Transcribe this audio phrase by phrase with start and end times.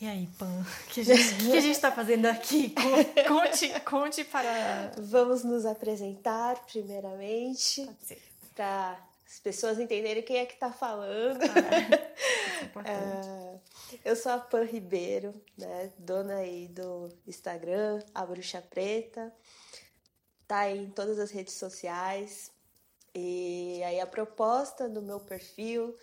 [0.00, 2.74] E aí, Pan, o que a gente está fazendo aqui?
[3.28, 4.92] Conte, conte para.
[4.96, 7.86] Vamos nos apresentar, primeiramente,
[8.54, 11.42] para as pessoas entenderem quem é que está falando.
[12.74, 13.60] Ah, é, é
[14.02, 19.30] eu sou a Pan Ribeiro, né, dona aí do Instagram, a Bruxa Preta,
[20.48, 22.50] tá aí em todas as redes sociais.
[23.14, 25.94] E aí a proposta do meu perfil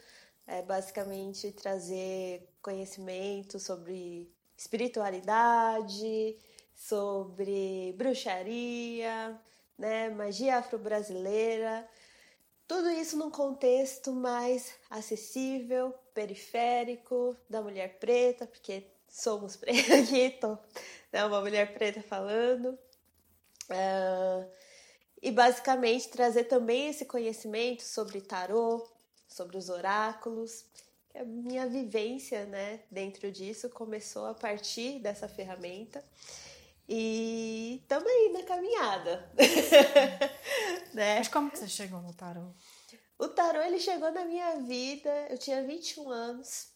[0.46, 6.38] é basicamente trazer conhecimento sobre espiritualidade,
[6.76, 9.40] sobre bruxaria,
[9.78, 11.88] né, magia afro-brasileira,
[12.68, 20.58] tudo isso num contexto mais acessível, periférico, da mulher preta, porque somos pretas aqui, tô,
[21.14, 22.78] né, uma mulher preta falando.
[23.70, 24.46] Uh,
[25.22, 28.86] e basicamente trazer também esse conhecimento sobre tarô,
[29.26, 30.66] sobre os oráculos
[31.20, 36.04] a minha vivência, né, dentro disso começou a partir dessa ferramenta.
[36.90, 39.30] E também na caminhada.
[40.94, 41.18] né?
[41.18, 42.54] Mas como que você chegou no tarô?
[43.20, 46.70] O tarô ele chegou na minha vida, eu tinha 21 anos,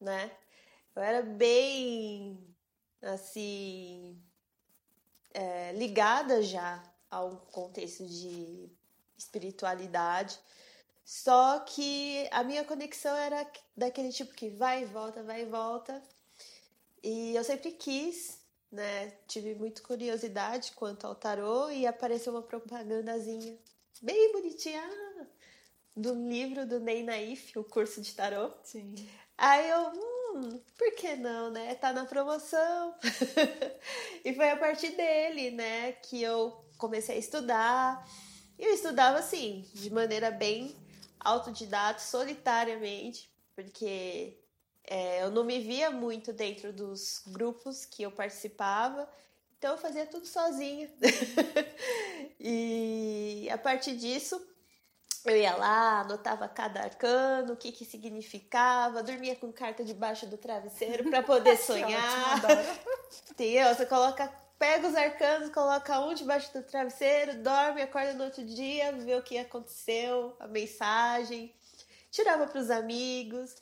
[0.00, 0.30] né?
[0.94, 2.38] Eu era bem
[3.00, 4.20] assim
[5.32, 8.68] é, ligada já ao contexto de
[9.16, 10.38] espiritualidade.
[11.06, 16.02] Só que a minha conexão era daquele tipo que vai e volta, vai e volta.
[17.00, 18.40] E eu sempre quis,
[18.72, 19.12] né?
[19.28, 23.56] Tive muita curiosidade quanto ao tarô e apareceu uma propagandazinha
[24.02, 25.26] bem bonitinha ah,
[25.96, 28.50] do livro do Ney Naif, o curso de tarô.
[28.64, 28.96] Sim.
[29.38, 31.76] Aí eu, hum, por que não, né?
[31.76, 32.96] Tá na promoção.
[34.24, 38.04] e foi a partir dele, né, que eu comecei a estudar.
[38.58, 40.74] E eu estudava assim, de maneira bem
[41.26, 44.38] autodidata, solitariamente, porque
[44.84, 49.08] é, eu não me via muito dentro dos grupos que eu participava,
[49.58, 50.88] então eu fazia tudo sozinha.
[52.38, 54.40] e a partir disso,
[55.24, 60.38] eu ia lá, anotava cada arcano, o que que significava, dormia com carta debaixo do
[60.38, 62.40] travesseiro para poder sonhar.
[63.30, 63.74] Entendeu?
[63.74, 68.92] Você coloca pega os arcanos, coloca um debaixo do travesseiro, dorme, acorda no outro dia,
[68.92, 71.54] vê o que aconteceu, a mensagem,
[72.10, 73.54] tirava para os amigos.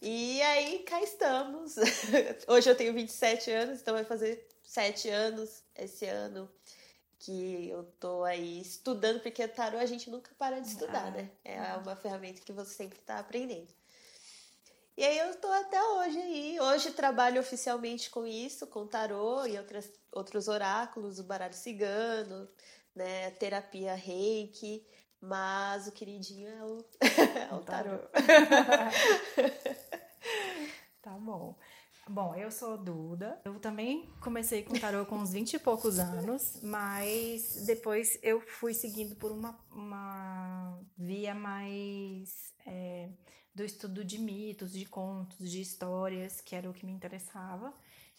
[0.00, 1.76] E aí cá estamos.
[2.46, 6.50] Hoje eu tenho 27 anos, então vai fazer 7 anos esse ano
[7.18, 11.30] que eu tô aí estudando, porque tarô a gente nunca para de estudar, ah, né?
[11.42, 11.80] É ah.
[11.82, 13.72] uma ferramenta que você sempre está aprendendo.
[14.96, 16.60] E aí eu tô até hoje aí.
[16.60, 22.48] Hoje trabalho oficialmente com isso, com tarô e outras, outros oráculos, o baralho cigano,
[22.94, 24.86] né, terapia reiki,
[25.20, 26.84] mas o queridinho é o,
[27.50, 27.98] é o tarô.
[31.02, 31.58] tá bom.
[32.06, 33.40] Bom, eu sou Duda.
[33.44, 38.74] Eu também comecei com tarô com uns 20 e poucos anos, mas depois eu fui
[38.74, 42.52] seguindo por uma, uma via mais.
[42.66, 43.08] É,
[43.54, 47.72] do estudo de mitos, de contos, de histórias, que era o que me interessava,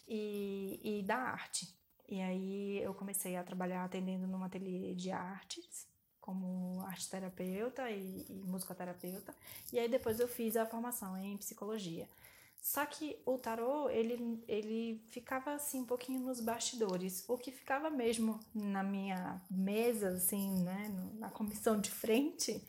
[0.08, 1.68] e, e da arte.
[2.08, 5.86] E aí eu comecei a trabalhar atendendo num ateliê de artes,
[6.20, 9.34] como arte terapeuta e, e musicoterapeuta.
[9.72, 12.08] E aí depois eu fiz a formação em psicologia.
[12.60, 17.24] Só que o tarô, ele, ele ficava assim um pouquinho nos bastidores.
[17.28, 22.60] O que ficava mesmo na minha mesa, assim, né, na comissão de frente,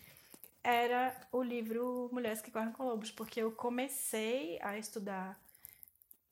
[0.67, 5.41] era o livro Mulheres que Correm com Lobos, porque eu comecei a estudar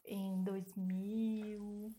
[0.03, 1.89] em 2000,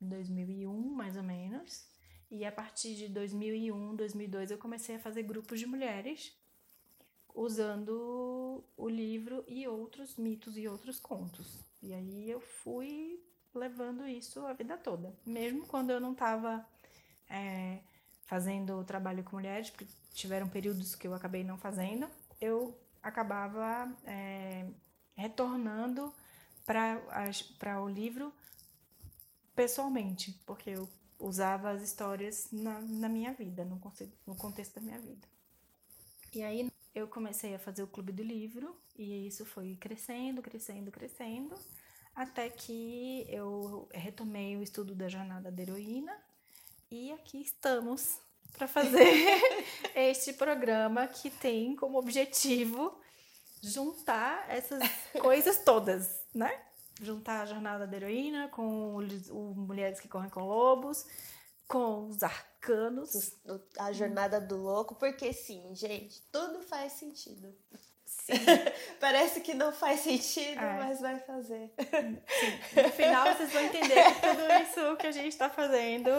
[0.00, 1.86] 2001, mais ou menos.
[2.28, 6.36] E a partir de 2001, 2002, eu comecei a fazer grupos de mulheres
[7.32, 11.64] usando o livro e outros mitos e outros contos.
[11.80, 13.22] E aí eu fui
[13.54, 15.16] levando isso a vida toda.
[15.24, 16.66] Mesmo quando eu não estava
[17.28, 17.78] é,
[18.22, 22.08] fazendo trabalho com mulheres, porque tiveram períodos que eu acabei não fazendo,
[22.40, 24.66] eu acabava é,
[25.14, 26.12] retornando
[26.64, 28.32] para o livro
[29.54, 33.80] pessoalmente, porque eu usava as histórias na, na minha vida, no,
[34.26, 35.28] no contexto da minha vida.
[36.32, 40.90] E aí eu comecei a fazer o clube do livro e isso foi crescendo, crescendo,
[40.90, 41.54] crescendo,
[42.14, 46.16] até que eu retomei o estudo da jornada da heroína
[46.90, 48.20] e aqui estamos
[48.56, 49.40] para fazer
[49.94, 52.98] este programa que tem como objetivo
[53.62, 54.82] juntar essas
[55.20, 56.60] coisas todas, né?
[57.00, 61.06] Juntar a jornada da heroína com o, Mulheres que Correm com Lobos,
[61.66, 63.36] com os arcanos.
[63.78, 67.54] A jornada do louco, porque sim, gente, tudo faz sentido.
[69.00, 70.78] Parece que não faz sentido, é.
[70.78, 71.72] mas vai fazer.
[71.78, 72.82] Sim.
[72.82, 76.10] No final vocês vão entender que tudo isso que a gente está fazendo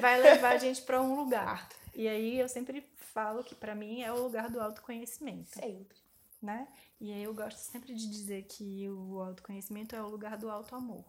[0.00, 1.68] vai levar a gente para um lugar.
[1.94, 5.50] E aí eu sempre falo que para mim é o lugar do autoconhecimento.
[5.58, 5.96] Sempre.
[6.40, 6.68] Né?
[7.00, 11.04] E aí eu gosto sempre de dizer que o autoconhecimento é o lugar do auto-amor.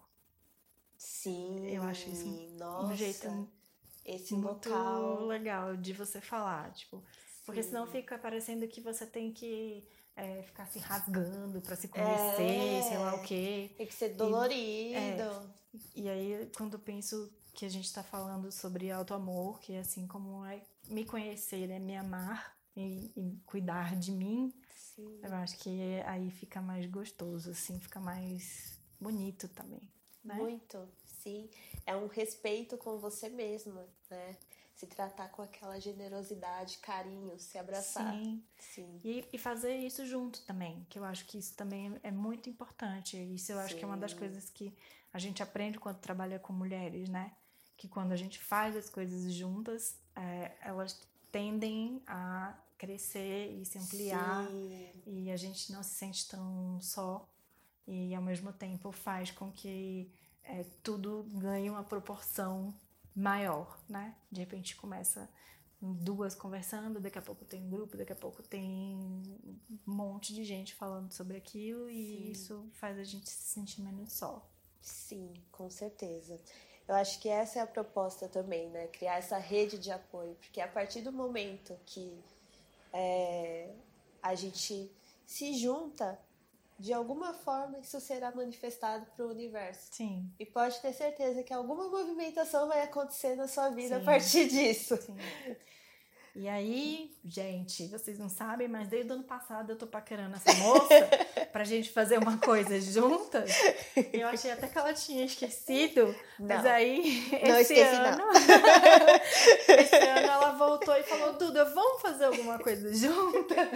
[0.97, 1.67] Sim.
[1.67, 3.47] Eu acho isso Nossa, um jeito
[4.05, 5.25] esse muito local.
[5.27, 7.03] legal de você falar, tipo,
[7.45, 9.87] porque senão fica parecendo que você tem que
[10.19, 13.71] é, ficar se rasgando para se conhecer, é, sei lá o quê.
[13.77, 14.53] Tem que ser dolorido.
[14.93, 15.41] E, é,
[15.95, 20.07] e aí, quando eu penso que a gente está falando sobre auto-amor, que é assim
[20.07, 25.19] como é me conhecer, né, me amar e, e cuidar de mim, Sim.
[25.23, 29.89] eu acho que aí fica mais gostoso, assim, fica mais bonito também.
[30.23, 30.35] Né?
[30.35, 31.49] Muito, sim.
[31.85, 34.35] É um respeito com você mesma, né?
[34.79, 38.13] Se tratar com aquela generosidade, carinho, se abraçar.
[38.13, 38.41] Sim.
[38.57, 39.01] Sim.
[39.03, 43.17] E, e fazer isso junto também, que eu acho que isso também é muito importante.
[43.17, 43.79] Isso eu acho Sim.
[43.79, 44.73] que é uma das coisas que
[45.11, 47.33] a gente aprende quando trabalha com mulheres, né?
[47.75, 50.97] Que quando a gente faz as coisas juntas, é, elas
[51.29, 54.91] tendem a crescer e se ampliar Sim.
[55.05, 57.27] e a gente não se sente tão só
[57.85, 60.09] e ao mesmo tempo faz com que
[60.41, 62.73] é, tudo ganhe uma proporção
[63.19, 64.15] maior, né?
[64.31, 65.29] De repente começa
[65.81, 69.23] duas conversando, daqui a pouco tem um grupo, daqui a pouco tem um
[69.85, 72.31] monte de gente falando sobre aquilo e Sim.
[72.31, 74.45] isso faz a gente se sentir menos só.
[74.81, 76.39] Sim, com certeza.
[76.87, 78.87] Eu acho que essa é a proposta também, né?
[78.87, 82.19] Criar essa rede de apoio, porque a partir do momento que
[82.91, 83.73] é,
[84.21, 84.91] a gente
[85.25, 86.19] se junta,
[86.79, 89.89] de alguma forma isso será manifestado para o universo.
[89.91, 90.31] Sim.
[90.39, 94.01] E pode ter certeza que alguma movimentação vai acontecer na sua vida Sim.
[94.01, 94.95] a partir disso.
[94.97, 95.17] Sim.
[96.35, 100.53] E aí, gente, vocês não sabem, mas desde o ano passado eu tô paquerando essa
[100.53, 101.09] moça
[101.51, 103.51] pra gente fazer uma coisa juntas.
[104.13, 106.15] Eu achei até que ela tinha esquecido.
[106.39, 106.47] Não.
[106.47, 108.23] Mas aí, não esse esqueci, ano.
[109.81, 113.67] esse ano ela voltou e falou: Duda, vamos fazer alguma coisa juntas?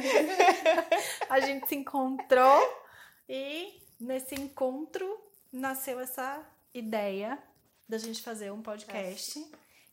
[1.30, 2.83] A gente se encontrou
[3.28, 5.20] e nesse encontro
[5.52, 7.42] nasceu essa ideia
[7.88, 9.46] da gente fazer um podcast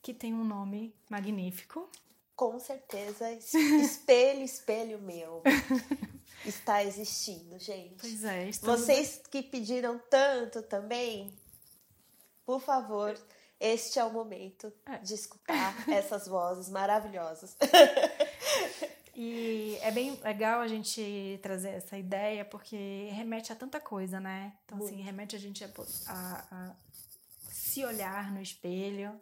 [0.03, 1.91] que tem um nome magnífico.
[2.35, 5.43] Com certeza, espelho, espelho meu.
[6.47, 7.97] Está existindo, gente.
[8.01, 8.49] Pois é.
[8.49, 8.81] Estamos...
[8.81, 11.37] Vocês que pediram tanto também,
[12.47, 13.15] por favor,
[13.61, 14.97] este é o momento é.
[14.99, 17.55] de escutar essas vozes maravilhosas.
[19.23, 24.57] E é bem legal a gente trazer essa ideia porque remete a tanta coisa, né?
[24.65, 25.01] Então, assim, Muito.
[25.01, 25.69] assim, remete a gente a,
[26.07, 26.77] a, a
[27.51, 29.21] se olhar no espelho,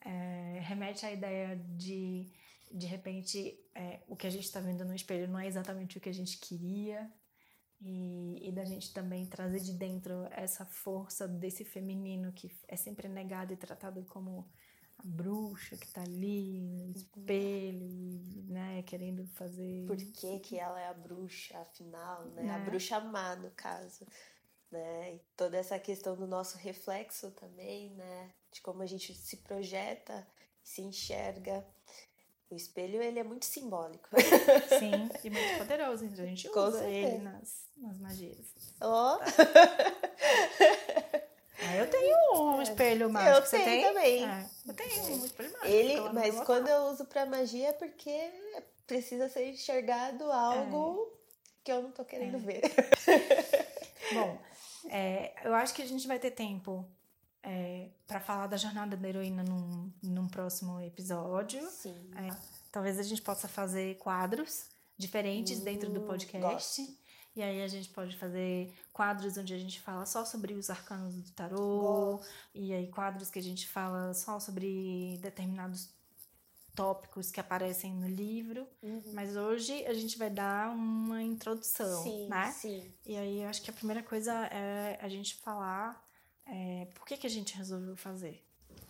[0.00, 2.32] é, remete à ideia de,
[2.72, 6.00] de repente, é, o que a gente está vendo no espelho não é exatamente o
[6.00, 7.12] que a gente queria.
[7.82, 13.08] E, e da gente também trazer de dentro essa força desse feminino que é sempre
[13.08, 14.50] negado e tratado como
[15.04, 17.88] bruxa que tá ali no espelho,
[18.48, 19.86] né, querendo fazer.
[19.86, 22.42] Por que, que ela é a bruxa, afinal, né?
[22.42, 22.54] né?
[22.54, 24.06] A bruxa má, no caso.
[24.70, 25.14] Né?
[25.14, 28.30] E toda essa questão do nosso reflexo também, né?
[28.52, 30.26] De como a gente se projeta,
[30.62, 31.64] se enxerga.
[32.50, 34.08] O espelho, ele é muito simbólico.
[34.78, 36.04] Sim, e muito poderoso.
[36.04, 38.54] A gente usa ele nas, nas magias.
[38.80, 39.18] Oh.
[41.68, 43.36] Ah, eu tenho um espelho mágico.
[43.36, 43.84] Eu tenho tem?
[43.84, 44.24] também.
[44.24, 45.66] É, eu tenho um espelho mágico.
[45.66, 48.30] Ele, mas quando eu uso pra magia é porque
[48.86, 51.18] precisa ser enxergado algo é.
[51.64, 52.40] que eu não tô querendo é.
[52.40, 52.62] ver.
[54.14, 54.38] Bom,
[54.90, 56.84] é, eu acho que a gente vai ter tempo
[57.42, 61.66] é, para falar da jornada da heroína num, num próximo episódio.
[61.70, 62.10] Sim.
[62.16, 62.34] É,
[62.72, 66.82] talvez a gente possa fazer quadros diferentes dentro do hum, podcast.
[66.82, 67.07] Gosto.
[67.38, 71.14] E aí a gente pode fazer quadros onde a gente fala só sobre os arcanos
[71.14, 72.20] do tarô,
[72.52, 75.88] e aí quadros que a gente fala só sobre determinados
[76.74, 78.66] tópicos que aparecem no livro.
[78.82, 79.12] Uhum.
[79.12, 82.50] Mas hoje a gente vai dar uma introdução, sim, né?
[82.50, 82.92] Sim.
[83.06, 86.04] E aí eu acho que a primeira coisa é a gente falar
[86.44, 88.44] é, por que, que a gente resolveu fazer.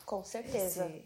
[0.07, 0.87] Com certeza.
[0.87, 1.05] Esse,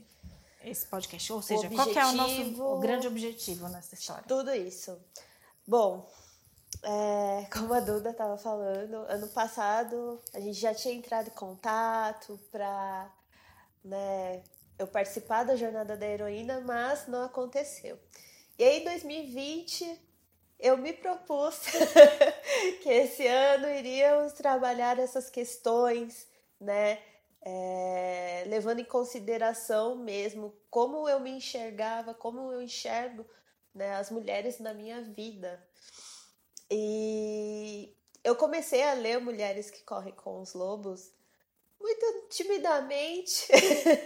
[0.63, 1.33] esse podcast.
[1.33, 4.23] Ou seja, qual é o nosso grande objetivo nessa história?
[4.29, 4.97] Tudo isso.
[5.67, 6.09] Bom,
[6.83, 12.39] é, como a Duda estava falando, ano passado a gente já tinha entrado em contato
[12.51, 13.13] para
[13.85, 14.43] né,
[14.79, 17.99] eu participar da jornada da heroína, mas não aconteceu.
[18.59, 20.01] E aí, em 2020,
[20.59, 21.61] eu me propus
[22.83, 26.27] que esse ano iríamos trabalhar essas questões,
[26.61, 26.99] né?
[27.45, 33.27] É, levando em consideração mesmo como eu me enxergava, como eu enxergo
[33.75, 35.61] né, as mulheres na minha vida.
[36.75, 41.13] E eu comecei a ler Mulheres que Correm com os Lobos
[41.79, 43.49] muito timidamente.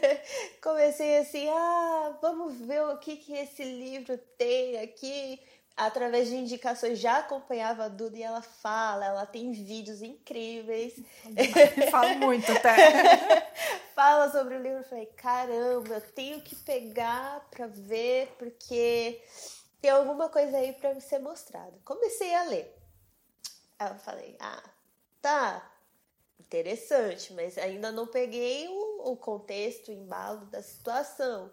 [0.62, 5.38] comecei assim, ah, vamos ver o que, que esse livro tem aqui
[5.76, 10.94] através de indicações, já acompanhava a Duda e ela fala, ela tem vídeos incríveis.
[11.90, 13.52] Fala muito até.
[13.94, 14.78] fala sobre o livro.
[14.78, 19.20] Eu falei, caramba, eu tenho que pegar pra ver, porque
[19.86, 21.78] tem alguma coisa aí pra ser mostrada.
[21.84, 22.76] Comecei a ler.
[23.78, 24.70] Aí eu falei, ah,
[25.22, 25.72] tá,
[26.40, 31.52] interessante, mas ainda não peguei o, o contexto, o embalo da situação.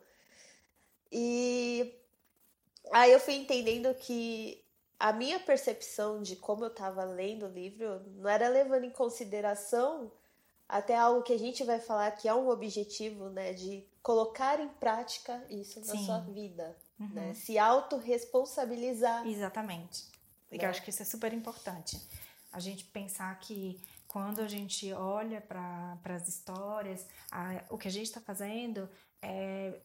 [1.11, 1.95] E
[2.91, 4.65] Aí eu fui entendendo que
[4.99, 10.11] a minha percepção de como eu estava lendo o livro não era levando em consideração
[10.67, 14.69] até algo que a gente vai falar que é um objetivo, né, de colocar em
[14.69, 16.05] prática isso na Sim.
[16.05, 17.07] sua vida, uhum.
[17.07, 19.27] né, se autorresponsabilizar.
[19.27, 20.05] Exatamente.
[20.51, 20.59] Né?
[20.61, 21.99] Eu acho que isso é super importante.
[22.51, 27.91] A gente pensar que quando a gente olha para as histórias, a, o que a
[27.91, 28.89] gente está fazendo
[29.21, 29.79] é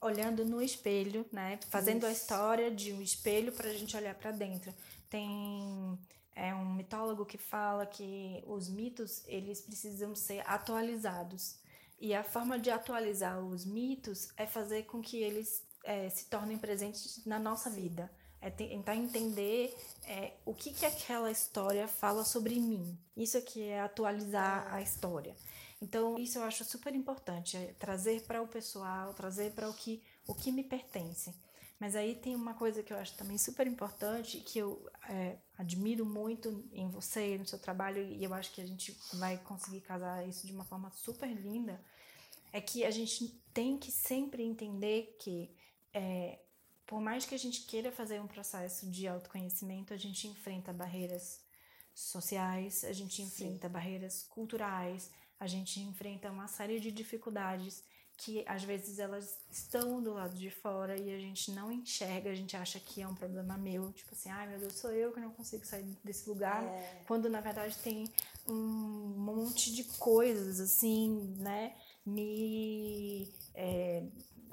[0.00, 1.58] olhando no espelho, né?
[1.68, 2.06] Fazendo Isso.
[2.06, 4.74] a história de um espelho para a gente olhar para dentro.
[5.08, 5.98] Tem
[6.34, 11.56] é um mitólogo que fala que os mitos eles precisam ser atualizados
[12.00, 16.58] e a forma de atualizar os mitos é fazer com que eles é, se tornem
[16.58, 18.10] presentes na nossa vida.
[18.42, 22.98] É tentar entender é, o que, que aquela história fala sobre mim.
[23.14, 25.36] Isso aqui é atualizar a história.
[25.82, 30.02] Então, isso eu acho super importante, é trazer para o pessoal, trazer para o que,
[30.26, 31.34] o que me pertence.
[31.78, 36.04] Mas aí tem uma coisa que eu acho também super importante, que eu é, admiro
[36.04, 40.28] muito em você, no seu trabalho, e eu acho que a gente vai conseguir casar
[40.28, 41.82] isso de uma forma super linda,
[42.52, 45.50] é que a gente tem que sempre entender que,
[45.92, 46.38] é,
[46.86, 51.40] por mais que a gente queira fazer um processo de autoconhecimento, a gente enfrenta barreiras
[51.94, 53.72] sociais, a gente enfrenta Sim.
[53.72, 57.82] barreiras culturais, a gente enfrenta uma série de dificuldades
[58.20, 62.34] que às vezes elas estão do lado de fora e a gente não enxerga, a
[62.34, 65.20] gente acha que é um problema meu, tipo assim, ai meu Deus, sou eu que
[65.20, 67.02] não consigo sair desse lugar, é.
[67.06, 68.04] quando na verdade tem
[68.46, 74.02] um monte de coisas assim, né, me é,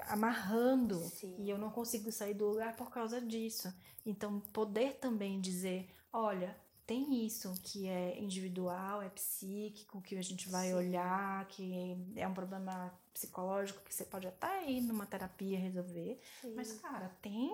[0.06, 1.34] amarrando Sim.
[1.38, 3.72] e eu não consigo sair do lugar por causa disso.
[4.04, 10.48] Então, poder também dizer, olha, tem isso que é individual, é psíquico, que a gente
[10.48, 10.74] vai Sim.
[10.74, 16.18] olhar, que é um problema psicológico que você pode até ir numa terapia resolver.
[16.40, 16.54] Sim.
[16.54, 17.50] Mas, cara, tem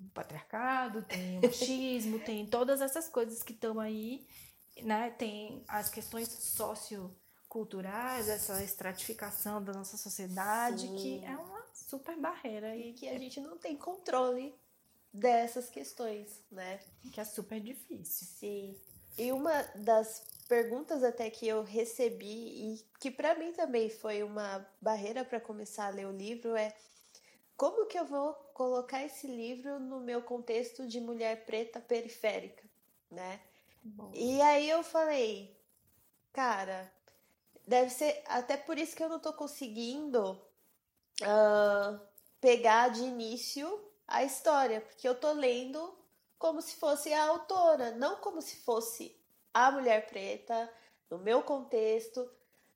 [0.00, 4.26] o patriarcado, tem o machismo, tem todas essas coisas que estão aí,
[4.82, 5.10] né?
[5.10, 6.28] Tem as questões
[7.52, 10.96] socioculturais, essa estratificação da nossa sociedade, Sim.
[10.96, 12.74] que é uma super barreira.
[12.74, 14.54] E que a gente não tem controle
[15.12, 16.80] dessas questões, né?
[17.12, 18.26] Que é super difícil.
[18.26, 18.76] Sim.
[19.18, 24.66] E uma das perguntas até que eu recebi e que para mim também foi uma
[24.80, 26.74] barreira para começar a ler o livro é
[27.56, 32.64] como que eu vou colocar esse livro no meu contexto de mulher preta periférica,
[33.10, 33.40] né?
[33.84, 34.10] Bom.
[34.14, 35.56] E aí eu falei,
[36.32, 36.90] cara,
[37.66, 40.32] deve ser até por isso que eu não tô conseguindo
[41.22, 42.00] uh,
[42.40, 45.96] pegar de início a história, porque eu tô lendo
[46.38, 49.16] como se fosse a autora, não como se fosse
[49.54, 50.70] a mulher preta,
[51.08, 52.28] no meu contexto,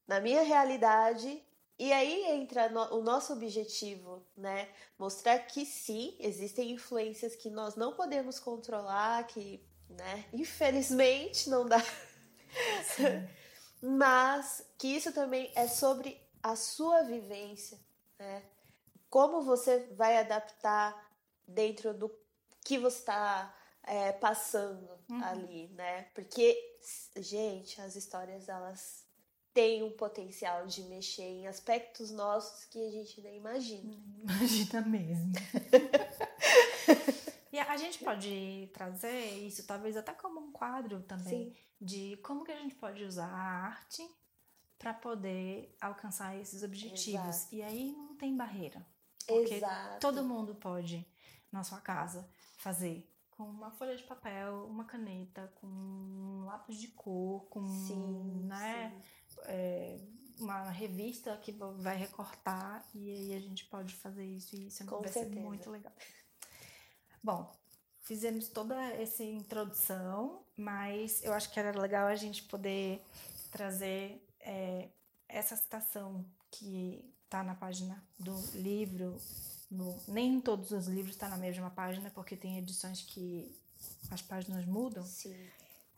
[0.07, 1.43] na minha realidade.
[1.79, 4.69] E aí entra no, o nosso objetivo, né?
[4.99, 11.83] Mostrar que sim, existem influências que nós não podemos controlar, que, né, infelizmente não dá.
[13.81, 17.79] Mas que isso também é sobre a sua vivência,
[18.19, 18.43] né?
[19.11, 21.11] Como você vai adaptar
[21.47, 22.11] dentro do
[22.65, 25.25] que você está é, passando uhum.
[25.25, 26.03] ali, né?
[26.15, 26.57] Porque,
[27.17, 29.05] gente, as histórias elas
[29.55, 33.97] têm um potencial de mexer em aspectos nossos que a gente nem imagina.
[34.19, 35.33] Imagina mesmo.
[37.51, 41.66] e a gente pode trazer isso talvez até como um quadro também Sim.
[41.81, 44.03] De como que a gente pode usar a arte
[44.79, 47.37] para poder alcançar esses objetivos.
[47.37, 47.55] Exato.
[47.55, 48.87] E aí não tem barreira.
[49.27, 50.01] Porque Exato.
[50.01, 51.07] todo mundo pode
[51.51, 52.29] na sua casa
[52.59, 58.45] fazer com uma folha de papel, uma caneta, com um lápis de cor, com sim,
[58.47, 59.41] né, sim.
[59.45, 60.01] É,
[60.41, 65.01] uma revista que vai recortar e aí a gente pode fazer isso e isso com
[65.01, 65.35] vai certeza.
[65.35, 65.93] ser muito legal.
[67.23, 67.55] Bom,
[68.07, 73.03] fizemos toda essa introdução, mas eu acho que era legal a gente poder
[73.51, 74.89] trazer é,
[75.29, 79.21] essa citação que está na página do livro
[79.69, 83.53] no, nem todos os livros estão tá na mesma página, porque tem edições que
[84.09, 85.05] as páginas mudam.
[85.05, 85.37] Sim.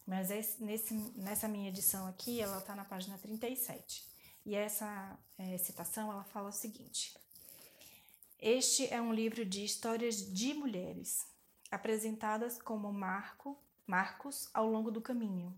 [0.07, 4.03] Mas esse, nesse, nessa minha edição aqui, ela está na página 37.
[4.47, 7.15] E essa é, citação, ela fala o seguinte.
[8.41, 11.27] Este é um livro de histórias de mulheres,
[11.71, 15.55] apresentadas como marco, marcos ao longo do caminho.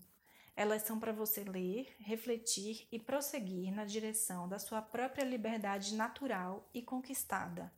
[0.55, 6.67] Elas são para você ler, refletir e prosseguir na direção da sua própria liberdade natural
[6.73, 7.71] e conquistada,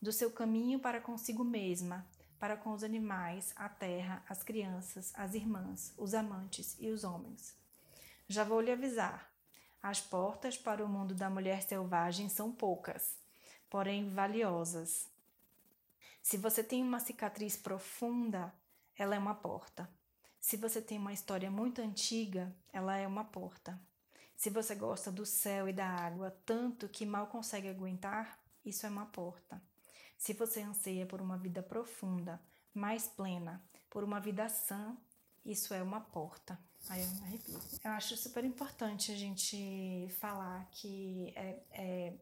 [0.00, 2.06] do seu caminho para consigo mesma,
[2.38, 7.54] para com os animais, a terra, as crianças, as irmãs, os amantes e os homens.
[8.28, 9.30] Já vou lhe avisar:
[9.82, 13.16] as portas para o mundo da mulher selvagem são poucas
[13.70, 15.08] porém valiosas.
[16.26, 18.52] Se você tem uma cicatriz profunda,
[18.96, 19.88] ela é uma porta.
[20.40, 23.80] Se você tem uma história muito antiga, ela é uma porta.
[24.34, 28.88] Se você gosta do céu e da água tanto que mal consegue aguentar, isso é
[28.88, 29.62] uma porta.
[30.18, 32.42] Se você anseia por uma vida profunda,
[32.74, 34.96] mais plena, por uma vida sã,
[35.44, 36.58] isso é uma porta.
[36.88, 37.60] Aí eu me arrepio.
[37.84, 42.14] Eu acho super importante a gente falar que é, é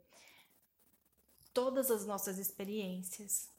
[1.55, 3.54] todas as nossas experiências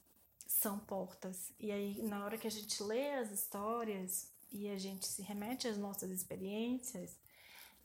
[0.45, 1.51] são portas.
[1.59, 5.67] E aí, na hora que a gente lê as histórias e a gente se remete
[5.67, 7.17] às nossas experiências,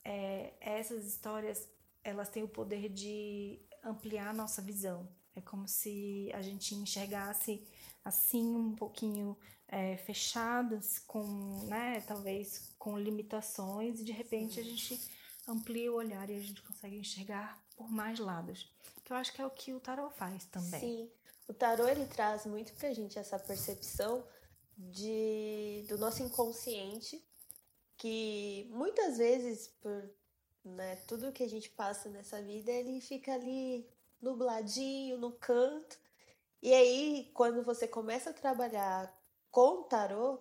[0.04, 1.68] é, essas histórias
[2.02, 5.08] elas têm o poder de ampliar a nossa visão.
[5.34, 7.62] É como se a gente enxergasse
[8.04, 9.36] assim um pouquinho
[9.68, 15.00] é, fechadas, com, né, talvez com limitações, e de repente a gente
[15.46, 18.70] amplia o olhar e a gente consegue enxergar por mais lados
[19.10, 20.80] que eu acho que é o que o tarot faz também.
[20.80, 21.10] Sim.
[21.48, 24.24] O tarot ele traz muito pra gente essa percepção
[24.76, 27.22] de do nosso inconsciente
[27.96, 30.08] que muitas vezes por
[30.64, 33.84] né, tudo que a gente passa nessa vida, ele fica ali
[34.22, 35.98] nubladinho no canto.
[36.62, 39.12] E aí, quando você começa a trabalhar
[39.50, 40.38] com o tarô,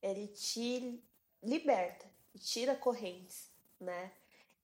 [0.00, 1.02] ele te
[1.42, 2.06] liberta,
[2.38, 4.12] tira correntes, né?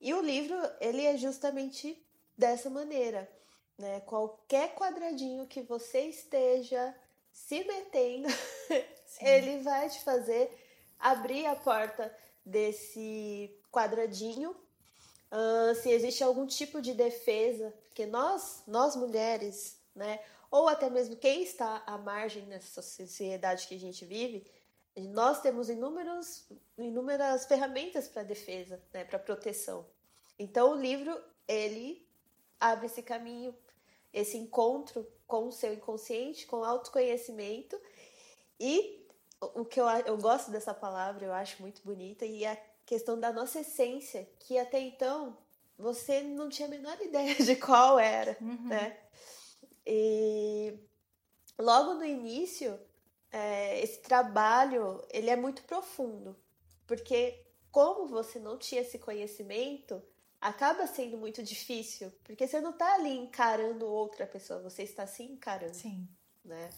[0.00, 2.02] E o livro, ele é justamente
[2.36, 3.30] dessa maneira
[3.78, 4.00] né?
[4.00, 6.94] Qualquer quadradinho que você esteja
[7.32, 8.28] se metendo,
[9.20, 10.50] ele vai te fazer
[10.98, 14.50] abrir a porta desse quadradinho.
[15.30, 20.20] Uh, se existe algum tipo de defesa, porque nós, nós mulheres, né,
[20.50, 24.46] ou até mesmo quem está à margem nessa sociedade que a gente vive,
[24.94, 29.86] nós temos inúmeros, inúmeras ferramentas para defesa, né, para proteção.
[30.38, 31.18] Então o livro
[31.48, 32.06] ele
[32.62, 33.54] abre esse caminho,
[34.12, 37.78] esse encontro com o seu inconsciente, com o autoconhecimento.
[38.60, 39.04] E
[39.40, 43.32] o que eu, eu gosto dessa palavra, eu acho muito bonita, e a questão da
[43.32, 45.36] nossa essência, que até então
[45.76, 48.68] você não tinha a menor ideia de qual era, uhum.
[48.68, 48.98] né?
[49.84, 50.78] E
[51.58, 52.78] logo no início,
[53.32, 56.36] é, esse trabalho, ele é muito profundo,
[56.86, 60.00] porque como você não tinha esse conhecimento,
[60.42, 65.22] acaba sendo muito difícil, porque você não está ali encarando outra pessoa, você está se
[65.22, 65.74] encarando.
[65.74, 66.08] Sim.
[66.44, 66.68] Né?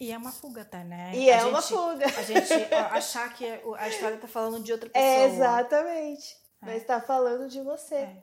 [0.00, 1.12] E é uma fuga até, né?
[1.14, 2.06] E a é gente, uma fuga.
[2.06, 2.52] A gente
[2.90, 3.44] achar que
[3.76, 5.04] a história está falando de outra pessoa.
[5.06, 6.34] É, exatamente.
[6.62, 6.66] É.
[6.66, 7.94] Mas está falando de você.
[7.94, 8.22] É.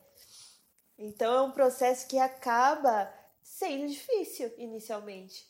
[0.97, 3.13] Então é um processo que acaba
[3.43, 5.47] sendo difícil inicialmente.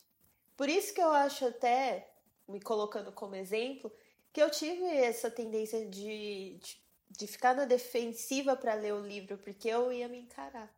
[0.58, 2.12] Por isso que eu acho até,
[2.48, 3.92] me colocando como exemplo,
[4.34, 6.82] que eu tive essa tendência de, de
[7.18, 10.72] de ficar na defensiva para ler o livro, porque eu ia me encarar.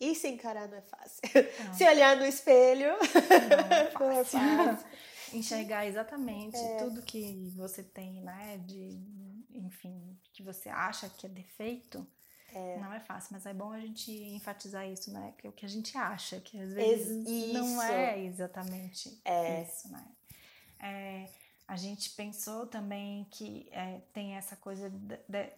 [0.00, 1.20] E se encarar não é fácil.
[1.64, 1.74] Não.
[1.76, 4.38] Se olhar no espelho não é fácil.
[4.40, 4.88] Não é fácil.
[5.32, 6.76] Enxergar exatamente é.
[6.78, 8.58] tudo que você tem, né?
[8.66, 8.98] De,
[9.54, 12.04] enfim, que você acha que é defeito.
[12.52, 12.78] É.
[12.78, 15.34] Não é fácil, mas é bom a gente enfatizar isso, né?
[15.38, 17.52] Que é o que a gente acha, que às vezes isso.
[17.52, 19.62] não é exatamente é.
[19.62, 20.04] isso, né?
[20.80, 21.28] É,
[21.70, 25.52] a gente pensou também que é, tem essa coisa de, de,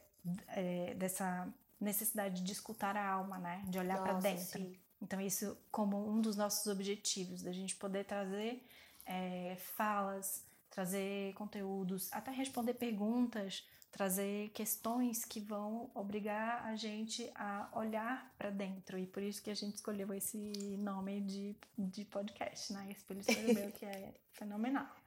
[0.48, 1.48] é, dessa
[1.80, 3.64] necessidade de escutar a alma, né?
[3.66, 4.60] De olhar para dentro.
[4.60, 4.76] Sim.
[5.00, 8.62] Então, isso como um dos nossos objetivos, da gente poder trazer
[9.06, 17.70] é, falas, trazer conteúdos, até responder perguntas, trazer questões que vão obrigar a gente a
[17.72, 18.98] olhar para dentro.
[18.98, 20.36] E por isso que a gente escolheu esse
[20.76, 22.88] nome de, de podcast, né?
[22.90, 25.01] Espelho Espelho Meu, que é fenomenal.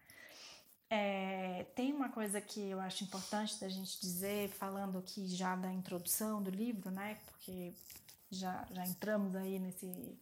[0.89, 5.71] É, tem uma coisa que eu acho importante da gente dizer, falando aqui já da
[5.71, 7.17] introdução do livro, né?
[7.25, 7.73] Porque
[8.29, 10.19] já, já entramos aí nesse,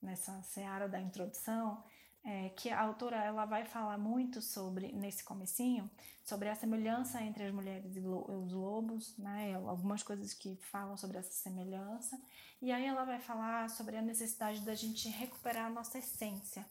[0.00, 1.82] nessa seara da introdução,
[2.24, 5.90] é, que a autora ela vai falar muito sobre, nesse comecinho,
[6.24, 9.54] sobre a semelhança entre as mulheres e os lobos, né?
[9.66, 12.18] Algumas coisas que falam sobre essa semelhança.
[12.62, 16.64] E aí ela vai falar sobre a necessidade da gente recuperar a nossa essência.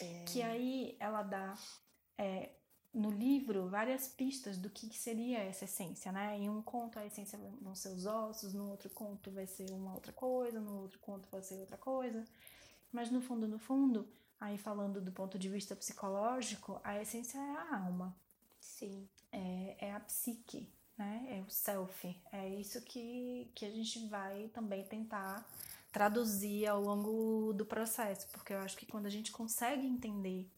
[0.00, 0.24] É.
[0.24, 1.56] Que aí ela dá
[2.18, 2.50] é,
[2.98, 6.36] no livro várias pistas do que seria essa essência, né?
[6.36, 9.94] Em um conto a essência vão ser os ossos, no outro conto vai ser uma
[9.94, 12.24] outra coisa, no outro conto vai ser outra coisa.
[12.90, 14.08] Mas no fundo, no fundo,
[14.40, 18.16] aí falando do ponto de vista psicológico, a essência é a alma.
[18.58, 19.08] Sim.
[19.30, 21.24] É, é a psique, né?
[21.30, 22.20] É o self.
[22.32, 25.46] É isso que, que a gente vai também tentar
[25.92, 30.50] traduzir ao longo do processo, porque eu acho que quando a gente consegue entender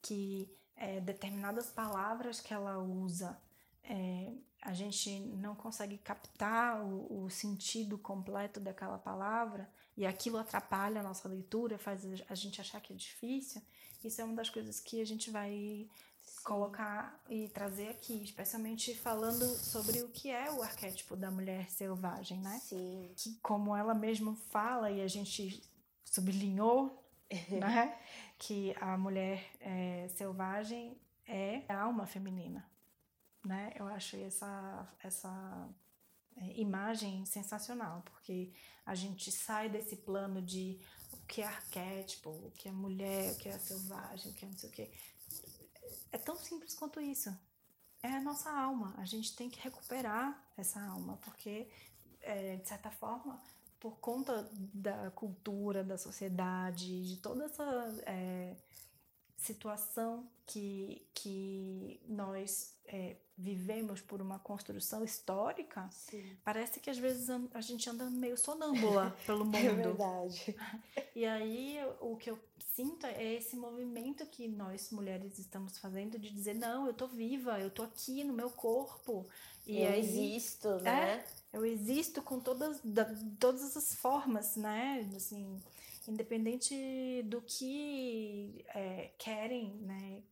[0.00, 0.50] que
[0.82, 3.38] é, determinadas palavras que ela usa,
[3.84, 11.00] é, a gente não consegue captar o, o, sentido completo daquela palavra e aquilo atrapalha
[11.00, 13.62] a nossa leitura, faz a gente achar que é difícil,
[14.02, 15.88] isso é uma das coisas que a gente vai
[16.20, 16.42] Sim.
[16.42, 22.40] colocar e trazer aqui, especialmente falando sobre o que é o arquétipo da mulher selvagem,
[22.40, 22.60] né?
[22.64, 23.12] Sim.
[23.16, 25.62] Que, como ela mesma fala e a gente
[26.04, 27.01] sublinhou,
[27.50, 27.98] né?
[28.38, 32.68] que a mulher é, selvagem é a alma feminina,
[33.44, 33.72] né?
[33.76, 35.68] Eu acho essa essa
[36.36, 38.52] é, imagem sensacional, porque
[38.84, 40.80] a gente sai desse plano de
[41.12, 44.48] o que é arquétipo, o que é mulher, o que é selvagem, o que é
[44.48, 44.90] não sei o que.
[46.10, 47.30] É tão simples quanto isso.
[48.02, 48.94] É a nossa alma.
[48.98, 51.70] A gente tem que recuperar essa alma, porque,
[52.20, 53.40] é, de certa forma,
[53.82, 57.64] por conta da cultura, da sociedade, de toda essa
[58.06, 58.54] é,
[59.36, 66.24] situação que, que nós é, vivemos por uma construção histórica, Sim.
[66.44, 69.56] parece que às vezes a gente anda meio sonâmbula pelo mundo.
[69.56, 70.56] É verdade.
[71.14, 72.38] E aí o que eu
[72.74, 77.60] sinto é esse movimento que nós mulheres estamos fazendo de dizer não, eu tô viva,
[77.60, 79.28] eu tô aqui no meu corpo.
[79.66, 81.24] E eu aí, existo, né?
[81.52, 83.06] É, eu existo com todas, da,
[83.38, 85.08] todas as formas, né?
[85.14, 85.60] Assim,
[86.08, 90.22] independente do que é, querem, né?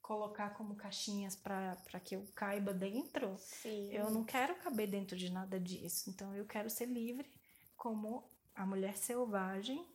[0.00, 3.92] Colocar como caixinhas para que eu caiba dentro, Sim.
[3.92, 6.10] eu não quero caber dentro de nada disso.
[6.10, 7.30] Então, eu quero ser livre
[7.76, 9.86] como a mulher selvagem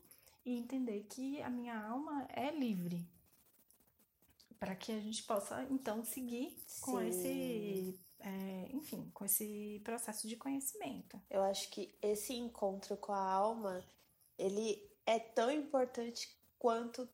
[0.46, 3.06] e entender que a minha alma é livre
[4.60, 7.08] para que a gente possa então seguir com Sim.
[7.08, 11.21] esse é, enfim, com esse processo de conhecimento.
[11.30, 13.84] Eu acho que esse encontro com a alma,
[14.38, 17.08] ele é tão importante quanto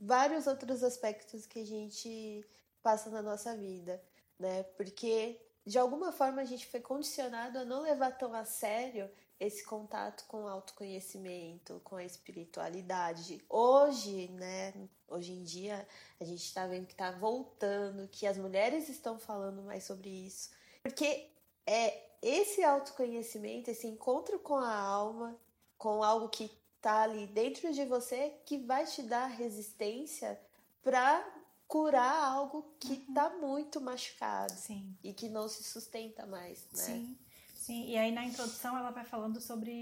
[0.00, 2.44] vários outros aspectos que a gente
[2.82, 4.02] passa na nossa vida,
[4.38, 4.62] né?
[4.76, 9.64] Porque de alguma forma a gente foi condicionado a não levar tão a sério esse
[9.64, 13.44] contato com o autoconhecimento, com a espiritualidade.
[13.48, 14.72] Hoje, né,
[15.08, 15.86] hoje em dia,
[16.20, 20.50] a gente está vendo que está voltando, que as mulheres estão falando mais sobre isso.
[20.82, 21.28] Porque
[21.66, 25.38] é esse autoconhecimento, esse encontro com a alma,
[25.76, 30.40] com algo que está ali dentro de você, que vai te dar resistência
[30.82, 31.26] para
[31.66, 33.40] curar algo que está uhum.
[33.40, 34.96] muito machucado Sim.
[35.02, 36.84] e que não se sustenta mais, né?
[36.84, 37.18] Sim.
[37.64, 39.72] Sim, e aí na introdução ela vai falando sobre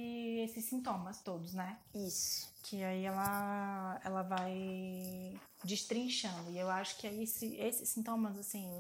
[0.45, 1.77] esses sintomas todos, né?
[1.93, 2.49] Isso.
[2.63, 6.49] Que aí ela, ela vai destrinchando.
[6.53, 8.71] E eu acho que aí esse, esses sintomas, assim,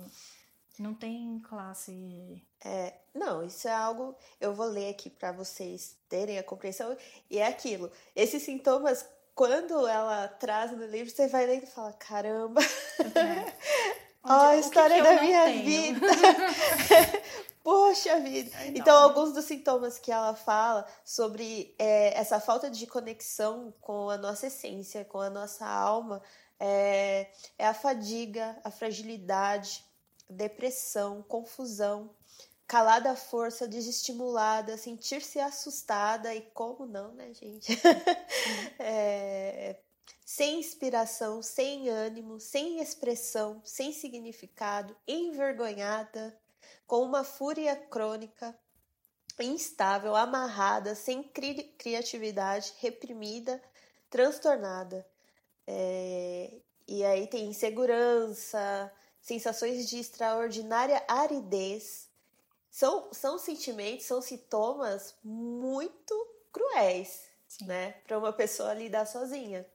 [0.78, 2.40] não tem classe.
[2.64, 4.14] É, não, isso é algo.
[4.40, 6.96] Eu vou ler aqui para vocês terem a compreensão.
[7.28, 7.90] E é aquilo.
[8.14, 12.60] Esses sintomas, quando ela traz no livro, você vai lendo e fala: caramba!
[12.62, 13.82] É.
[14.24, 15.64] Onde, oh, a história que que da minha tenho?
[15.64, 16.06] vida!
[17.62, 18.50] Poxa vida!
[18.74, 24.16] então, alguns dos sintomas que ela fala sobre é, essa falta de conexão com a
[24.16, 26.20] nossa essência, com a nossa alma,
[26.58, 29.84] é, é a fadiga, a fragilidade,
[30.28, 32.10] depressão, confusão,
[32.66, 37.70] calada à força, desestimulada, sentir-se assustada e como não, né, gente?
[38.78, 39.76] é,
[40.24, 46.34] sem inspiração, sem ânimo, sem expressão, sem significado, envergonhada,
[46.92, 48.54] com uma fúria crônica,
[49.40, 53.62] instável, amarrada, sem cri criatividade, reprimida,
[54.10, 55.02] transtornada.
[55.66, 56.52] É,
[56.86, 62.10] e aí tem insegurança, sensações de extraordinária aridez.
[62.70, 66.14] São, são sentimentos, são sintomas muito
[66.52, 67.68] cruéis, Sim.
[67.68, 67.92] né?
[68.06, 69.66] Para uma pessoa lidar sozinha.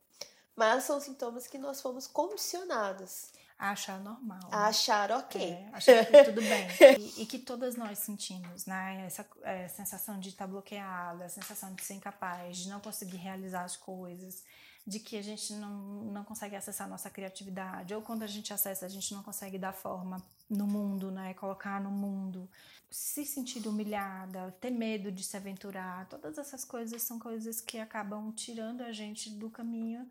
[0.56, 4.50] Mas são sintomas que nós fomos condicionadas a achar normal.
[4.52, 4.65] A né?
[4.67, 5.41] achar ok.
[5.41, 6.67] É, achar que tudo bem.
[7.00, 9.06] E, e, que todas nós sentimos, né?
[9.06, 13.63] Essa é, sensação de estar bloqueada, a sensação de ser incapaz, de não conseguir realizar
[13.63, 14.43] as coisas,
[14.86, 18.54] de que a gente não, não consegue acessar a nossa criatividade, ou quando a gente
[18.54, 21.34] acessa, a gente não consegue dar forma no mundo, né?
[21.34, 22.48] Colocar no mundo,
[22.91, 28.32] se sentir humilhada, ter medo de se aventurar, todas essas coisas são coisas que acabam
[28.32, 30.08] tirando a gente do caminho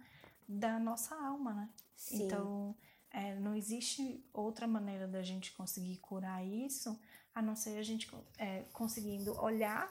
[0.48, 1.68] da nossa alma, né?
[1.96, 2.24] Sim.
[2.24, 2.74] Então
[3.16, 7.00] é, não existe outra maneira da gente conseguir curar isso
[7.34, 9.90] a não ser a gente é, conseguindo olhar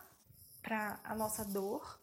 [0.61, 1.99] para a nossa dor,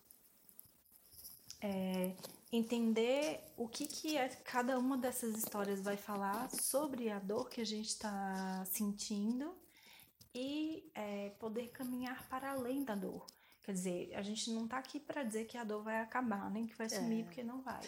[1.61, 2.13] é,
[2.53, 7.61] entender o que, que é, cada uma dessas histórias vai falar sobre a dor que
[7.61, 9.55] a gente está sentindo
[10.35, 13.25] e é, poder caminhar para além da dor.
[13.63, 16.67] Quer dizer, a gente não está aqui para dizer que a dor vai acabar, nem
[16.67, 17.23] que vai sumir, é.
[17.25, 17.81] porque não vai.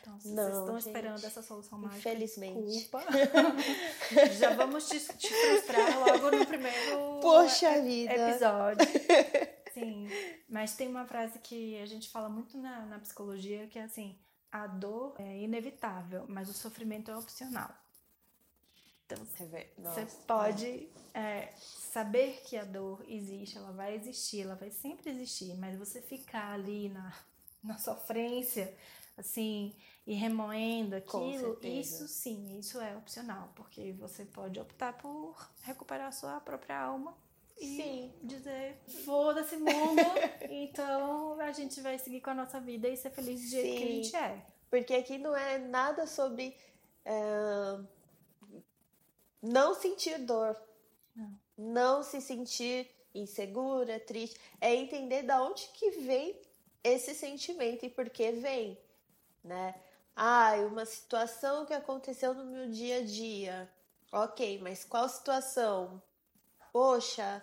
[0.00, 2.66] Então, se não, vocês estão gente, esperando essa solução mágica, infelizmente.
[2.66, 3.04] desculpa.
[4.38, 8.14] Já vamos te, te, frustrar logo no primeiro Poxa vida.
[8.14, 8.86] episódio.
[9.74, 10.08] Sim,
[10.48, 14.18] mas tem uma frase que a gente fala muito na, na psicologia, que é assim,
[14.50, 17.70] a dor é inevitável, mas o sofrimento é opcional.
[19.12, 25.10] Então, você pode é, saber que a dor existe, ela vai existir, ela vai sempre
[25.10, 27.12] existir, mas você ficar ali na,
[27.62, 28.74] na sofrência,
[29.16, 29.74] assim,
[30.06, 36.12] e remoendo aquilo, isso sim, isso é opcional, porque você pode optar por recuperar a
[36.12, 37.16] sua própria alma
[37.58, 38.12] e sim.
[38.22, 40.02] dizer foda-se mundo,
[40.48, 43.76] então a gente vai seguir com a nossa vida e ser feliz do jeito sim.
[43.76, 44.46] que a gente é.
[44.70, 46.56] Porque aqui não é nada sobre.
[47.04, 47.99] Uh
[49.42, 50.56] não sentir dor.
[51.14, 51.38] Não.
[51.56, 54.38] não se sentir insegura, triste.
[54.60, 56.40] É entender da onde que vem
[56.82, 58.78] esse sentimento e por que vem,
[59.44, 59.74] né?
[60.14, 63.70] Ah, uma situação que aconteceu no meu dia a dia.
[64.12, 66.02] Ok, mas qual situação?
[66.72, 67.42] Poxa,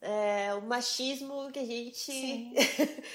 [0.00, 2.12] é, o machismo que a gente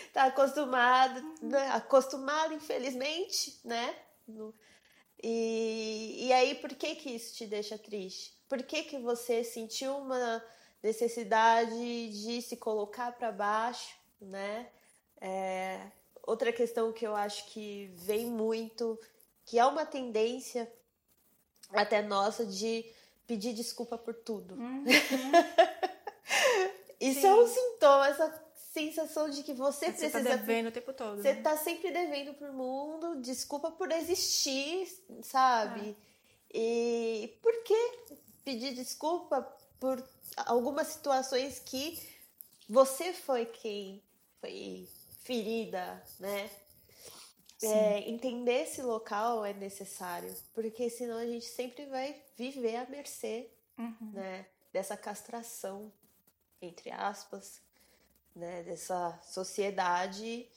[0.08, 1.70] está acostumado, né?
[1.70, 3.96] acostumado, infelizmente, né?
[4.28, 4.54] No,
[5.24, 8.34] e, e aí, por que que isso te deixa triste?
[8.50, 10.44] Por que que você sentiu uma
[10.84, 14.70] necessidade de se colocar para baixo, né?
[15.22, 15.80] É,
[16.24, 19.00] outra questão que eu acho que vem muito,
[19.46, 20.70] que é uma tendência
[21.72, 22.86] até nossa de
[23.26, 24.56] pedir desculpa por tudo.
[24.56, 24.84] Uhum.
[27.00, 27.28] Isso Sim.
[27.28, 30.20] é um sintoma, essa sensação de que você, você tá precisa.
[30.20, 31.22] Você tá devendo o tempo todo.
[31.22, 31.42] Você né?
[31.42, 34.88] tá sempre devendo pro mundo, desculpa por existir,
[35.22, 35.96] sabe?
[36.54, 36.58] É.
[36.58, 39.42] E por que pedir desculpa
[39.80, 40.04] por
[40.38, 42.00] algumas situações que
[42.68, 44.02] você foi quem
[44.42, 44.88] foi
[45.22, 46.50] ferida, né?
[47.62, 53.50] É, entender esse local é necessário, porque senão a gente sempre vai viver à mercê
[53.78, 54.12] uhum.
[54.12, 55.90] né, dessa castração,
[56.62, 57.62] entre aspas,
[58.36, 60.48] né, dessa sociedade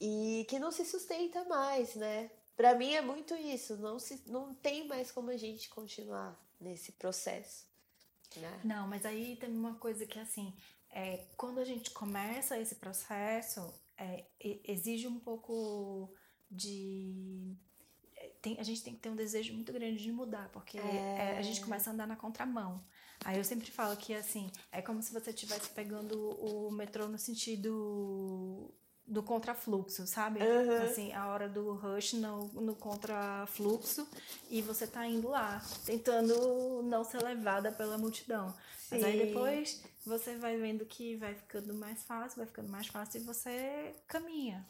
[0.00, 2.30] e que não se sustenta mais, né?
[2.56, 6.92] Para mim é muito isso, não se não tem mais como a gente continuar nesse
[6.92, 7.66] processo.
[8.36, 8.60] Né?
[8.64, 10.54] Não, mas aí tem uma coisa que assim,
[10.90, 14.24] é, quando a gente começa esse processo, é,
[14.64, 16.12] exige um pouco
[16.50, 17.56] de
[18.16, 21.36] é, tem, a gente tem que ter um desejo muito grande de mudar, porque é...
[21.38, 22.84] a gente começa a andar na contramão.
[23.24, 27.18] Aí eu sempre falo que assim, é como se você estivesse pegando o metrô no
[27.18, 28.72] sentido
[29.06, 30.40] do contrafluxo, sabe?
[30.40, 30.82] Uhum.
[30.84, 34.08] Assim, a hora do rush no, no contrafluxo
[34.50, 38.54] e você tá indo lá, tentando não ser levada pela multidão.
[38.78, 38.86] Sim.
[38.92, 43.20] Mas aí depois você vai vendo que vai ficando mais fácil, vai ficando mais fácil
[43.20, 44.64] e você caminha.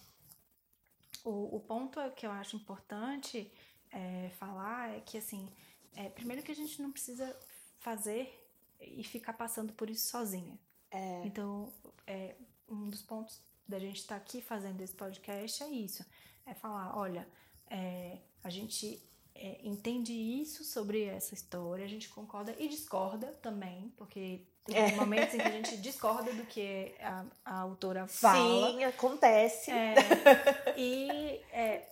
[1.25, 3.51] O, o ponto que eu acho importante
[3.93, 5.49] é, falar é que, assim,
[5.95, 7.37] é, primeiro que a gente não precisa
[7.79, 8.42] fazer
[8.87, 10.59] e ficar passando por isso sozinha.
[10.91, 11.23] É.
[11.25, 11.73] Então,
[12.07, 12.35] é,
[12.69, 16.05] um dos pontos da gente estar tá aqui fazendo esse podcast é isso:
[16.47, 17.27] é falar, olha,
[17.71, 19.03] é, a gente
[19.35, 24.95] é, entende isso sobre essa história, a gente concorda e discorda também, porque tem é.
[24.95, 28.73] momentos em que a gente discorda do que a, a autora fala.
[28.73, 29.71] Sim, acontece.
[29.71, 29.95] É,
[30.77, 31.41] e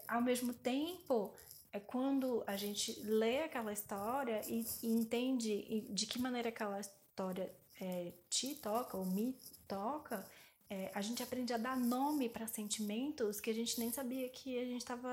[0.07, 1.33] ao mesmo tempo
[1.73, 7.51] é quando a gente lê aquela história e, e entende de que maneira aquela história
[7.81, 9.37] é, te toca ou me
[9.69, 10.27] toca,
[10.69, 14.59] é, a gente aprende a dar nome para sentimentos que a gente nem sabia que
[14.59, 15.11] a gente estava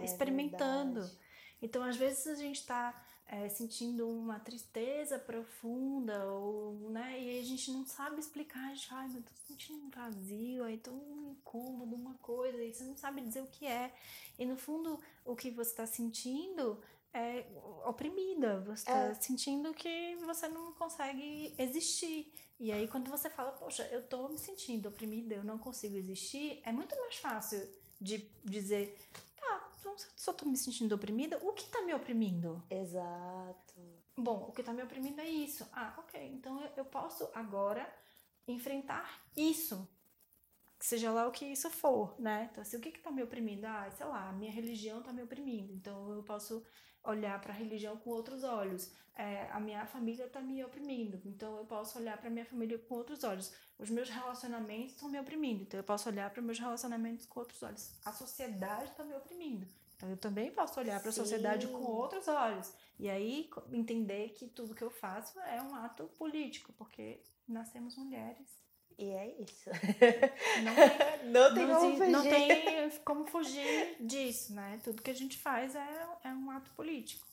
[0.00, 1.00] é, experimentando.
[1.00, 1.18] Verdade.
[1.62, 2.94] Então, às vezes a gente está
[3.26, 8.86] é, sentindo uma tristeza profunda, ou, né, e a gente não sabe explicar, a gente
[8.86, 12.84] fala, ai, eu tô sentindo um vazio, aí tô um incômodo, uma coisa, e você
[12.84, 13.94] não sabe dizer o que é.
[14.38, 16.78] E no fundo, o que você está sentindo
[17.12, 17.46] é
[17.86, 19.14] oprimida, você está é.
[19.14, 22.32] sentindo que você não consegue existir.
[22.58, 26.60] E aí, quando você fala, poxa, eu tô me sentindo oprimida, eu não consigo existir,
[26.64, 27.66] é muito mais fácil
[28.00, 28.98] de dizer,
[29.84, 32.62] então, só tô me sentindo oprimida, o que tá me oprimindo?
[32.70, 33.80] Exato.
[34.16, 35.68] Bom, o que tá me oprimindo é isso.
[35.72, 36.20] Ah, ok.
[36.32, 37.86] Então eu, eu posso agora
[38.46, 39.88] enfrentar isso.
[40.80, 42.48] seja lá o que isso for, né?
[42.50, 43.66] Então, assim, o que que tá me oprimindo?
[43.66, 45.72] Ah, sei lá, a minha religião tá me oprimindo.
[45.72, 46.64] Então, eu posso
[47.04, 48.90] olhar para a religião com outros olhos.
[49.16, 52.96] É, a minha família está me oprimindo, então eu posso olhar para minha família com
[52.96, 53.52] outros olhos.
[53.78, 57.62] Os meus relacionamentos estão me oprimindo, então eu posso olhar para meus relacionamentos com outros
[57.62, 57.92] olhos.
[58.04, 62.26] A sociedade está me oprimindo, então eu também posso olhar para a sociedade com outros
[62.26, 62.72] olhos.
[62.98, 68.63] E aí entender que tudo que eu faço é um ato político, porque nascemos mulheres
[68.98, 69.70] e é isso.
[70.62, 70.74] Não
[71.54, 72.10] tem, não tem não, como fugir.
[72.10, 74.80] Não tem como fugir disso, né?
[74.82, 77.26] Tudo que a gente faz é, é um ato político.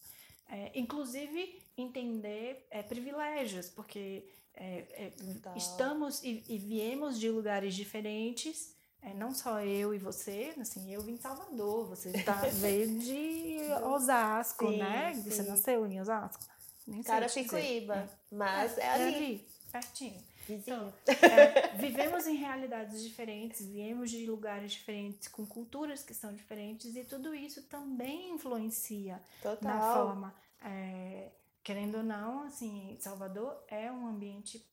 [0.50, 5.12] É, inclusive, entender é, privilégios, porque é, é
[5.56, 11.02] estamos e, e, viemos de lugares diferentes, é, não só eu e você, assim, eu
[11.02, 15.14] vim de Salvador, você tá, veio de Osasco, sim, né?
[15.14, 15.22] Sim.
[15.22, 16.44] Você nasceu em Osasco?
[16.86, 19.16] Nem Carapicuíba, mas é, ali.
[19.16, 20.31] ali, pertinho.
[20.50, 26.96] Então, é, vivemos em realidades diferentes, viemos de lugares diferentes, com culturas que são diferentes,
[26.96, 29.74] e tudo isso também influencia Total.
[29.74, 30.36] na forma.
[30.64, 31.30] É,
[31.64, 34.66] querendo ou não, assim, Salvador é um ambiente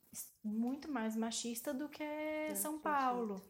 [0.43, 2.05] muito mais machista do que
[2.57, 3.41] São Paulo.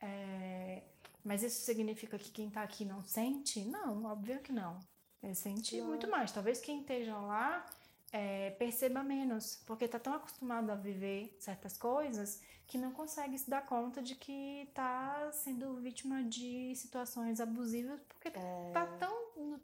[0.00, 0.82] É,
[1.24, 3.64] mas isso significa que quem está aqui não sente?
[3.64, 4.78] Não, óbvio que não.
[5.22, 6.30] É, sente muito mais.
[6.30, 7.66] Talvez quem esteja lá
[8.12, 13.48] é, perceba menos, porque está tão acostumado a viver certas coisas que não consegue se
[13.48, 18.96] dar conta de que está sendo vítima de situações abusivas, porque está é...
[18.98, 19.60] tão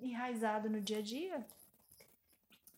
[0.00, 1.46] enraizado no dia a dia.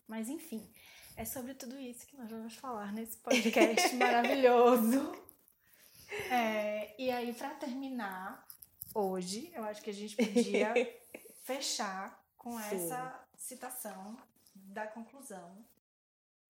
[0.07, 0.67] Mas enfim,
[1.15, 5.11] é sobre tudo isso que nós vamos falar nesse podcast maravilhoso.
[6.31, 8.47] É, e aí, para terminar,
[8.93, 10.73] hoje, eu acho que a gente podia
[11.43, 12.75] fechar com Sim.
[12.75, 14.17] essa citação
[14.77, 15.57] da conclusão.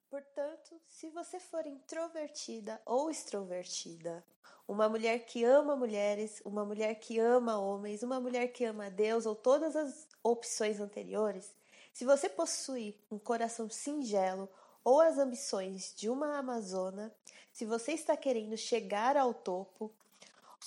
[0.10, 4.22] Portanto, se você for introvertida ou extrovertida,
[4.68, 9.26] uma mulher que ama mulheres, uma mulher que ama homens, uma mulher que ama Deus
[9.26, 11.56] ou todas as opções anteriores,
[11.94, 14.50] se você possui um coração singelo
[14.84, 17.16] ou as ambições de uma amazona,
[17.54, 19.90] se você está querendo chegar ao topo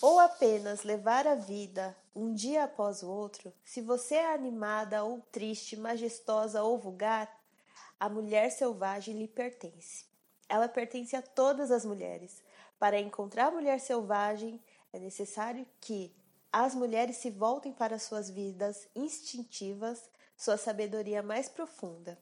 [0.01, 5.21] ou apenas levar a vida um dia após o outro, se você é animada ou
[5.31, 7.40] triste, majestosa ou vulgar,
[8.01, 10.07] a mulher selvagem lhe pertence.
[10.49, 12.43] Ela pertence a todas as mulheres.
[12.79, 14.59] Para encontrar a mulher selvagem,
[14.91, 16.11] é necessário que
[16.51, 22.19] as mulheres se voltem para suas vidas instintivas, sua sabedoria mais profunda.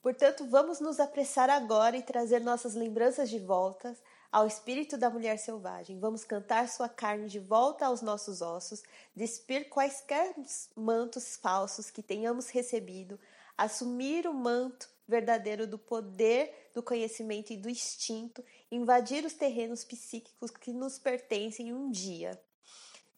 [0.00, 3.94] Portanto, vamos nos apressar agora e trazer nossas lembranças de volta
[4.32, 5.98] ao espírito da mulher selvagem.
[5.98, 8.82] Vamos cantar sua carne de volta aos nossos ossos,
[9.14, 10.34] despir quaisquer
[10.74, 13.18] mantos falsos que tenhamos recebido,
[13.58, 20.50] assumir o manto verdadeiro do poder, do conhecimento e do instinto, invadir os terrenos psíquicos
[20.52, 22.40] que nos pertencem um dia.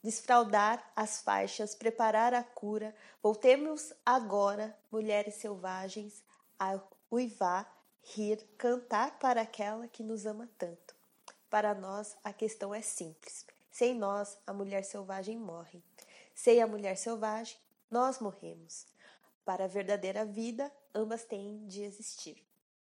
[0.02, 6.24] Desfraldar as faixas, preparar a cura, voltemos agora, mulheres selvagens,
[6.58, 7.70] a uivar,
[8.02, 10.96] rir, cantar para aquela que nos ama tanto.
[11.48, 13.46] Para nós, a questão é simples.
[13.70, 15.82] Sem nós, a mulher selvagem morre.
[16.34, 17.56] Sem a mulher selvagem,
[17.90, 18.86] nós morremos.
[19.44, 22.36] Para a verdadeira vida, ambas têm de existir.